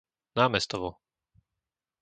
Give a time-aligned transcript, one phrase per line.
[0.35, 0.89] Námestovo